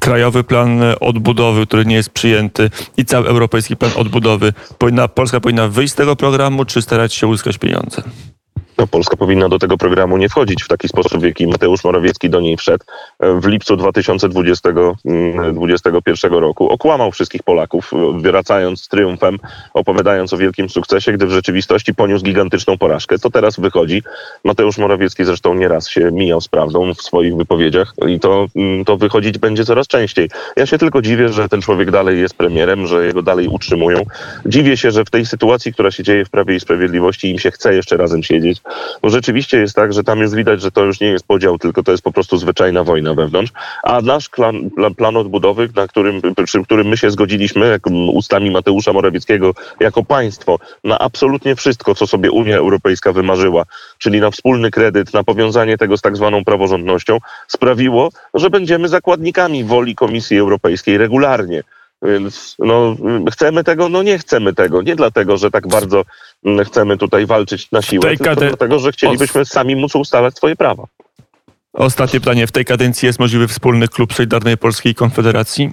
Krajowy 0.00 0.44
plan 0.44 0.80
odbudowy, 1.00 1.66
który 1.66 1.84
nie 1.86 1.94
jest 1.94 2.10
przyjęty 2.10 2.70
i 2.96 3.04
cały 3.04 3.28
europejski 3.28 3.76
plan 3.76 3.92
odbudowy. 3.96 4.52
Powinna, 4.78 5.08
Polska 5.08 5.40
powinna 5.40 5.68
wyjść 5.68 5.92
z 5.92 5.96
tego 5.96 6.16
programu, 6.16 6.64
czy 6.64 6.82
starać 6.82 7.14
się 7.14 7.26
uzyskać 7.26 7.58
pieniądze? 7.58 8.02
No 8.78 8.86
Polska 8.86 9.16
powinna 9.16 9.48
do 9.48 9.58
tego 9.58 9.76
programu 9.76 10.16
nie 10.16 10.28
wchodzić 10.28 10.62
w 10.62 10.68
taki 10.68 10.88
sposób, 10.88 11.20
w 11.20 11.24
jaki 11.24 11.46
Mateusz 11.46 11.84
Morawiecki 11.84 12.30
do 12.30 12.40
niej 12.40 12.56
wszedł 12.56 12.84
w 13.20 13.46
lipcu 13.46 13.76
2021 13.76 14.76
mm, 16.32 16.42
roku. 16.42 16.70
Okłamał 16.70 17.12
wszystkich 17.12 17.42
Polaków, 17.42 17.90
wracając 18.14 18.82
z 18.82 18.88
triumfem, 18.88 19.38
opowiadając 19.74 20.32
o 20.32 20.36
wielkim 20.36 20.68
sukcesie, 20.68 21.12
gdy 21.12 21.26
w 21.26 21.30
rzeczywistości 21.30 21.94
poniósł 21.94 22.24
gigantyczną 22.24 22.78
porażkę. 22.78 23.18
To 23.18 23.30
teraz 23.30 23.60
wychodzi. 23.60 24.02
Mateusz 24.44 24.78
Morawiecki 24.78 25.24
zresztą 25.24 25.54
nieraz 25.54 25.88
się 25.88 26.10
mijał 26.12 26.40
z 26.40 26.48
prawdą 26.48 26.94
w 26.94 27.02
swoich 27.02 27.36
wypowiedziach 27.36 27.94
i 28.08 28.20
to, 28.20 28.46
mm, 28.56 28.84
to 28.84 28.96
wychodzić 28.96 29.38
będzie 29.38 29.64
coraz 29.64 29.86
częściej. 29.86 30.30
Ja 30.56 30.66
się 30.66 30.78
tylko 30.78 31.02
dziwię, 31.02 31.28
że 31.28 31.48
ten 31.48 31.62
człowiek 31.62 31.90
dalej 31.90 32.20
jest 32.20 32.34
premierem, 32.34 32.86
że 32.86 33.06
jego 33.06 33.22
dalej 33.22 33.48
utrzymują. 33.48 34.02
Dziwię 34.46 34.76
się, 34.76 34.90
że 34.90 35.04
w 35.04 35.10
tej 35.10 35.26
sytuacji, 35.26 35.72
która 35.72 35.90
się 35.90 36.02
dzieje 36.02 36.24
w 36.24 36.30
Prawie 36.30 36.56
i 36.56 36.60
Sprawiedliwości, 36.60 37.30
im 37.30 37.38
się 37.38 37.50
chce 37.50 37.74
jeszcze 37.74 37.96
razem 37.96 38.22
siedzieć, 38.22 38.61
bo 39.02 39.10
rzeczywiście 39.10 39.58
jest 39.58 39.76
tak, 39.76 39.92
że 39.92 40.04
tam 40.04 40.18
jest 40.18 40.34
widać, 40.34 40.62
że 40.62 40.70
to 40.70 40.84
już 40.84 41.00
nie 41.00 41.06
jest 41.06 41.26
podział, 41.26 41.58
tylko 41.58 41.82
to 41.82 41.92
jest 41.92 42.04
po 42.04 42.12
prostu 42.12 42.36
zwyczajna 42.36 42.84
wojna 42.84 43.14
wewnątrz. 43.14 43.52
A 43.82 44.00
nasz 44.00 44.28
plan, 44.28 44.70
plan 44.96 45.16
odbudowy, 45.16 45.68
na 45.76 45.86
którym, 45.86 46.20
przy 46.44 46.62
którym 46.62 46.86
my 46.86 46.96
się 46.96 47.10
zgodziliśmy, 47.10 47.78
ustami 48.12 48.50
Mateusza 48.50 48.92
Morawieckiego, 48.92 49.54
jako 49.80 50.04
państwo, 50.04 50.58
na 50.84 50.98
absolutnie 50.98 51.56
wszystko, 51.56 51.94
co 51.94 52.06
sobie 52.06 52.30
Unia 52.30 52.56
Europejska 52.56 53.12
wymarzyła, 53.12 53.64
czyli 53.98 54.20
na 54.20 54.30
wspólny 54.30 54.70
kredyt, 54.70 55.14
na 55.14 55.24
powiązanie 55.24 55.78
tego 55.78 55.96
z 55.96 56.00
tak 56.00 56.16
zwaną 56.16 56.44
praworządnością, 56.44 57.18
sprawiło, 57.48 58.10
że 58.34 58.50
będziemy 58.50 58.88
zakładnikami 58.88 59.64
woli 59.64 59.94
Komisji 59.94 60.38
Europejskiej 60.38 60.98
regularnie. 60.98 61.62
Więc 62.02 62.56
no, 62.58 62.96
chcemy 63.32 63.64
tego, 63.64 63.88
no 63.88 64.02
nie 64.02 64.18
chcemy 64.18 64.54
tego. 64.54 64.82
Nie 64.82 64.96
dlatego, 64.96 65.36
że 65.36 65.50
tak 65.50 65.68
bardzo 65.68 66.04
chcemy 66.64 66.98
tutaj 66.98 67.26
walczyć 67.26 67.70
na 67.70 67.82
siłę, 67.82 68.08
tylko 68.08 68.24
kade... 68.24 68.48
dlatego, 68.48 68.78
że 68.78 68.92
chcielibyśmy 68.92 69.44
sami 69.44 69.76
móc 69.76 69.94
ustalać 69.94 70.36
swoje 70.36 70.56
prawa. 70.56 70.84
Ostatnie 71.72 72.20
pytanie. 72.20 72.46
W 72.46 72.52
tej 72.52 72.64
kadencji 72.64 73.06
jest 73.06 73.18
możliwy 73.18 73.48
wspólny 73.48 73.88
klub 73.88 74.14
Solidarnej 74.14 74.56
Polskiej 74.56 74.94
Konfederacji? 74.94 75.72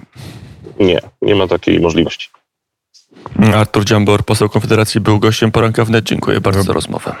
Nie, 0.78 1.00
nie 1.22 1.34
ma 1.34 1.46
takiej 1.46 1.80
możliwości. 1.80 2.28
Artur 3.54 3.84
Dziambor, 3.84 4.24
poseł 4.24 4.48
Konfederacji, 4.48 5.00
był 5.00 5.18
gościem 5.18 5.52
poranka 5.52 5.84
wnet. 5.84 6.04
Dziękuję 6.04 6.40
bardzo 6.40 6.62
za 6.62 6.72
rozmowę. 6.72 7.14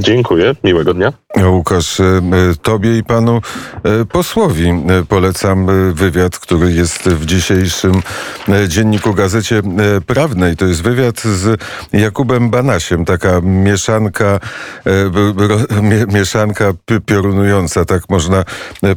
Dziękuję, 0.00 0.54
miłego 0.64 0.94
dnia. 0.94 1.12
Łukasz, 1.42 2.00
e, 2.00 2.22
tobie 2.62 2.98
i 2.98 3.04
panu 3.04 3.40
e, 3.82 4.04
posłowi 4.04 4.68
e, 4.68 5.04
polecam 5.08 5.66
wywiad, 5.92 6.38
który 6.38 6.72
jest 6.72 7.02
w 7.02 7.26
dzisiejszym 7.26 8.02
dzienniku 8.68 9.14
Gazecie 9.14 9.62
Prawnej. 10.06 10.56
To 10.56 10.66
jest 10.66 10.82
wywiad 10.82 11.20
z 11.20 11.60
Jakubem 11.92 12.50
Banasiem, 12.50 13.04
taka 13.04 13.40
mieszanka, 13.42 14.40
mieszanka 16.12 16.72
piorunująca, 17.06 17.84
tak 17.84 18.02
można 18.08 18.44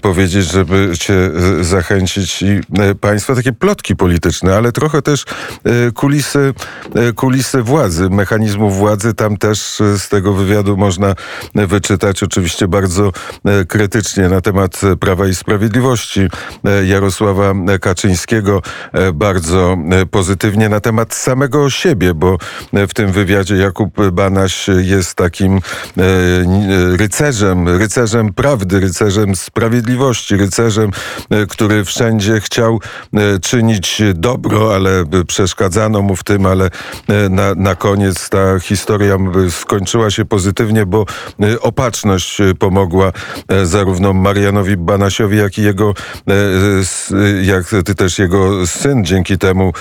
powiedzieć, 0.01 0.45
żeby 0.45 0.91
cię 0.99 1.31
zachęcić 1.61 2.41
i 2.41 2.59
państwa, 3.01 3.35
takie 3.35 3.53
plotki 3.53 3.95
polityczne, 3.95 4.55
ale 4.55 4.71
trochę 4.71 5.01
też 5.01 5.25
kulisy, 5.95 6.53
kulisy 7.15 7.63
władzy, 7.63 8.09
mechanizmów 8.09 8.77
władzy. 8.77 9.13
Tam 9.13 9.37
też 9.37 9.59
z 9.97 10.09
tego 10.09 10.33
wywiadu 10.33 10.77
można 10.77 10.86
wyczytać 11.55 12.23
oczywiście 12.23 12.67
bardzo 12.67 13.11
e, 13.45 13.65
krytycznie 13.65 14.29
na 14.29 14.41
temat 14.41 14.81
Prawa 14.99 15.27
i 15.27 15.35
Sprawiedliwości 15.35 16.21
e, 16.65 16.85
Jarosława 16.85 17.53
Kaczyńskiego, 17.81 18.61
e, 18.93 19.13
bardzo 19.13 19.77
pozytywnie 20.11 20.69
na 20.69 20.79
temat 20.79 21.13
samego 21.13 21.69
siebie, 21.69 22.13
bo 22.13 22.37
w 22.73 22.93
tym 22.93 23.11
wywiadzie 23.11 23.55
Jakub 23.55 24.11
Banaś 24.11 24.67
jest 24.67 25.15
takim 25.15 25.59
rycerzem, 26.97 27.67
rycerzem 27.67 28.33
prawdy, 28.33 28.79
rycerzem 28.79 29.35
sprawiedliwości, 29.35 30.37
rycerzem, 30.37 30.91
który 31.49 31.85
wszędzie 31.85 32.39
chciał 32.39 32.81
czynić 33.41 34.01
dobro, 34.13 34.75
ale 34.75 35.03
przeszkadzano 35.27 36.01
mu 36.01 36.15
w 36.15 36.23
tym, 36.23 36.45
ale 36.45 36.69
na, 37.29 37.55
na 37.55 37.75
koniec 37.75 38.29
ta 38.29 38.59
historia 38.59 39.17
skończyła 39.49 40.11
się 40.11 40.25
pozytywnie, 40.25 40.76
bo 40.85 41.05
opatrzność 41.61 42.37
pomogła 42.59 43.11
e, 43.47 43.65
zarówno 43.65 44.13
Marianowi 44.13 44.77
Banasiowi, 44.77 45.37
jak 45.37 45.57
i 45.57 45.61
jego, 45.61 45.93
jak 47.41 47.65
też 47.97 48.19
jego 48.19 48.67
syn 48.67 49.05
dzięki 49.05 49.37
temu 49.37 49.73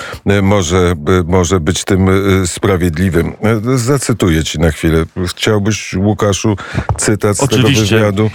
może, 0.42 0.94
może 1.26 1.60
być 1.60 1.84
tym 1.84 2.08
sprawiedliwym. 2.46 3.32
Zacytuję 3.74 4.44
ci 4.44 4.58
na 4.58 4.70
chwilę. 4.70 5.04
Chciałbyś, 5.26 5.94
Łukaszu, 5.94 6.56
cytat 6.98 7.36
z 7.36 7.40
Oczywiście. 7.40 7.84
tego 7.84 7.96
wywiadu. 7.96 8.30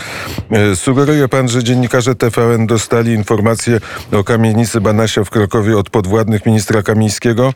Sugeruje 0.76 1.28
pan, 1.28 1.48
że 1.48 1.64
dziennikarze 1.64 2.16
TVN 2.16 2.68
dostali 2.68 3.14
informację 3.14 3.80
o 4.12 4.24
kamienicy 4.24 4.82
Banasia 4.82 5.24
w 5.24 5.30
Krakowie 5.30 5.78
od 5.78 5.90
podwładnych 5.90 6.46
ministra 6.46 6.84
Kamińskiego? 6.84 7.54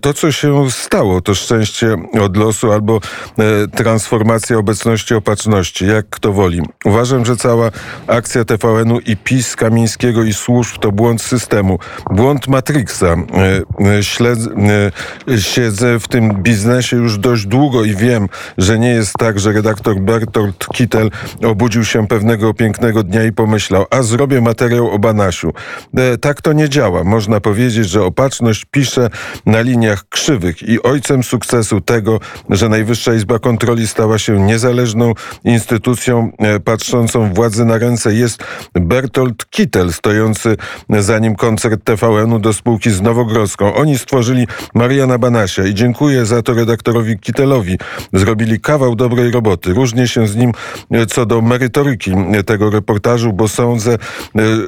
To, 0.00 0.14
co 0.14 0.32
się 0.32 0.70
stało, 0.70 1.20
to 1.20 1.34
szczęście 1.34 1.96
od 2.20 2.36
losu 2.36 2.72
albo 2.72 3.00
transformacja 4.12 4.58
obecności 4.58 5.14
opatrzności, 5.14 5.86
jak 5.86 6.06
kto 6.10 6.32
woli. 6.32 6.60
Uważam, 6.84 7.24
że 7.24 7.36
cała 7.36 7.70
akcja 8.06 8.44
TVN-u 8.44 8.98
i 8.98 9.16
PiS 9.16 9.56
Kamińskiego 9.56 10.24
i 10.24 10.32
służb 10.32 10.78
to 10.78 10.92
błąd 10.92 11.22
systemu, 11.22 11.78
błąd 12.10 12.48
Matrixa. 12.48 13.06
E, 13.06 13.16
e, 13.80 15.32
e, 15.34 15.40
siedzę 15.40 16.00
w 16.00 16.08
tym 16.08 16.42
biznesie 16.42 16.96
już 16.96 17.18
dość 17.18 17.46
długo 17.46 17.84
i 17.84 17.94
wiem, 17.94 18.28
że 18.58 18.78
nie 18.78 18.90
jest 18.90 19.12
tak, 19.18 19.40
że 19.40 19.52
redaktor 19.52 20.00
Bertolt 20.00 20.66
Kittel 20.74 21.10
obudził 21.46 21.84
się 21.84 22.06
pewnego 22.06 22.54
pięknego 22.54 23.02
dnia 23.02 23.24
i 23.24 23.32
pomyślał, 23.32 23.86
a 23.90 24.02
zrobię 24.02 24.40
materiał 24.40 24.90
o 24.90 24.98
Banasiu. 24.98 25.52
Tak 26.20 26.42
to 26.42 26.52
nie 26.52 26.68
działa. 26.68 27.04
Można 27.04 27.40
powiedzieć, 27.40 27.88
że 27.88 28.04
opatrzność 28.04 28.64
pisze 28.70 29.10
na 29.46 29.60
liniach 29.60 30.08
krzywych 30.08 30.62
i 30.62 30.82
ojcem 30.82 31.22
sukcesu 31.22 31.80
tego, 31.80 32.20
że 32.50 32.68
Najwyższa 32.68 33.14
Izba 33.14 33.38
Kontroli 33.38 33.88
stała 33.88 34.01
się 34.18 34.40
niezależną 34.40 35.12
instytucją 35.44 36.30
patrzącą 36.64 37.34
władzy 37.34 37.64
na 37.64 37.78
ręce 37.78 38.14
jest 38.14 38.44
Bertolt 38.74 39.50
Kittel, 39.50 39.92
stojący 39.92 40.56
za 40.88 41.18
nim 41.18 41.34
koncert 41.34 41.84
TVN-u 41.84 42.38
do 42.38 42.52
spółki 42.52 42.90
z 42.90 43.02
Nowogrodzką. 43.02 43.74
Oni 43.74 43.98
stworzyli 43.98 44.46
Mariana 44.74 45.18
Banasia 45.18 45.64
i 45.64 45.74
dziękuję 45.74 46.26
za 46.26 46.42
to 46.42 46.54
redaktorowi 46.54 47.18
Kittelowi. 47.18 47.78
Zrobili 48.12 48.60
kawał 48.60 48.94
dobrej 48.94 49.30
roboty. 49.30 49.74
Różnię 49.74 50.08
się 50.08 50.26
z 50.26 50.36
nim 50.36 50.52
co 51.08 51.26
do 51.26 51.40
merytoryki 51.40 52.12
tego 52.46 52.70
reportażu, 52.70 53.32
bo 53.32 53.48
sądzę 53.48 53.98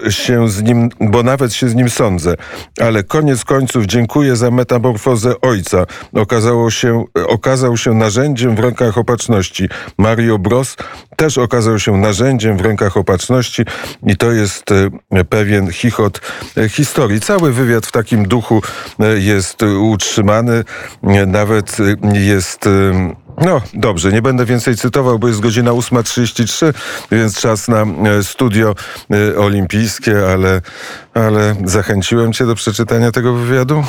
e, 0.07 0.12
się 0.12 0.49
z 0.49 0.62
nim, 0.62 0.88
bo 1.00 1.23
nawet 1.23 1.53
się 1.53 1.69
z 1.69 1.75
nim 1.75 1.91
sądzę. 1.91 2.35
Ale 2.81 3.03
koniec 3.03 3.45
końców 3.45 3.87
dziękuję 3.87 4.37
za 4.37 4.50
metamorfozę 4.50 5.41
ojca. 5.41 5.87
Okazało 6.12 6.71
się, 6.71 7.05
okazał 7.26 7.76
się 7.76 7.95
narzędziem 7.95 8.57
w 8.57 8.59
rękach 8.59 8.99
opatrzności. 9.25 9.69
Mario 9.99 10.38
Bros 10.38 10.76
też 11.16 11.38
okazał 11.38 11.78
się 11.78 11.97
narzędziem 11.97 12.57
w 12.57 12.61
rękach 12.61 12.97
opatrzności 12.97 13.62
i 14.07 14.16
to 14.16 14.33
jest 14.33 14.73
e, 15.12 15.25
pewien 15.25 15.73
chichot 15.73 16.21
e, 16.57 16.69
historii. 16.69 17.21
Cały 17.21 17.52
wywiad 17.52 17.87
w 17.87 17.93
takim 17.93 18.28
duchu 18.28 18.62
e, 19.00 19.19
jest 19.19 19.62
utrzymany, 19.62 20.64
nawet 21.26 21.76
jest 22.12 22.69
no 23.38 23.61
dobrze, 23.75 24.12
nie 24.12 24.23
będę 24.23 24.45
więcej 24.45 24.76
cytował, 24.76 25.19
bo 25.19 25.28
jest 25.28 25.40
godzina 25.40 25.71
8.33, 25.71 26.75
więc 27.12 27.40
czas 27.40 27.69
na 27.69 27.87
studio 28.23 28.75
olimpijskie, 29.38 30.26
ale, 30.33 30.61
ale 31.14 31.54
zachęciłem 31.64 32.33
cię 32.33 32.47
do 32.47 32.54
przeczytania 32.54 33.12
tego 33.12 33.35
wywiadu? 33.35 33.85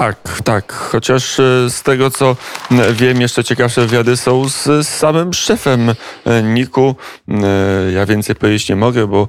Tak, 0.00 0.40
tak. 0.44 0.72
Chociaż 0.72 1.40
e, 1.40 1.70
z 1.70 1.82
tego 1.82 2.10
co 2.10 2.36
wiem, 2.92 3.20
jeszcze 3.20 3.44
ciekawsze 3.44 3.80
wywiady 3.80 4.16
są 4.16 4.48
z, 4.48 4.88
samym 4.88 5.32
szefem 5.32 5.94
e, 6.24 6.42
Niku. 6.42 6.94
E, 7.28 7.92
ja 7.92 8.06
więcej 8.06 8.36
powiedzieć 8.36 8.68
nie 8.68 8.76
mogę, 8.76 9.06
bo 9.06 9.28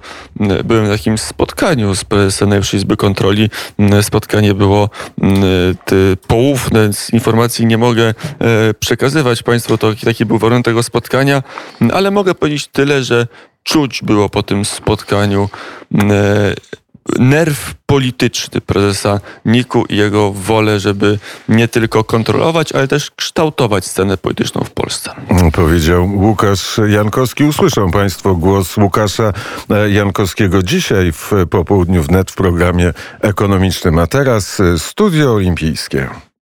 byłem 0.64 0.86
w 0.86 0.90
takim 0.90 1.18
spotkaniu 1.18 1.96
z 1.96 2.04
prezesem 2.04 2.50
Najwyższej 2.50 2.78
Izby 2.78 2.98
Kontroli. 2.98 3.50
Spotkanie 4.02 4.54
było 4.54 4.90
poufne, 6.28 6.90
informacji 7.14 7.66
nie 7.66 7.78
mogę 7.78 8.14
przekazywać 8.80 9.44
Państwu. 9.44 9.78
To 9.78 9.94
taki 10.06 10.26
był 10.26 10.38
warunek 10.38 10.66
tego 10.66 10.84
spotkania, 10.84 11.44
ale 11.94 12.12
mogę 12.12 12.36
powiedzieć 12.36 12.68
tyle, 12.68 13.04
że 13.04 13.28
czuć 13.64 14.02
było 14.04 14.30
po 14.30 14.44
tym 14.44 14.66
spotkaniu 14.66 15.50
nerw 17.20 17.74
polityczny 17.86 18.62
prezesa 18.62 19.20
Niku 19.46 19.86
i 19.90 19.98
jego 19.98 20.32
wolę, 20.32 20.80
żeby 20.80 21.20
nie 21.50 21.68
tylko 21.68 22.04
kontrolować, 22.04 22.72
ale 22.72 22.88
też 22.88 23.12
kształtować 23.12 23.86
scenę 23.86 24.18
polityczną 24.18 24.64
w 24.64 24.72
Polsce. 24.72 25.12
Powiedział 25.54 26.10
Łukasz 26.16 26.80
Jankowski. 26.88 27.44
Usłyszą 27.44 27.92
Państwo 27.92 28.36
głos 28.36 28.78
Łukasza 28.78 29.34
Jankowskiego 29.90 30.64
dzisiaj 30.64 31.12
w 31.12 31.32
popołudniu 31.50 32.04
wnet 32.04 32.32
w 32.32 32.36
programie 32.36 32.94
ekonomicznym. 33.22 34.00
A 34.00 34.08
teraz 34.08 34.62
Studio 34.78 35.34
Olimpijskie. 35.34 36.31